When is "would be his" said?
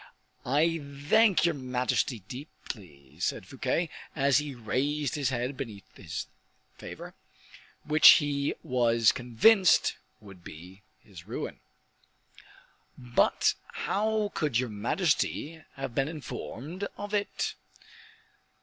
10.19-11.27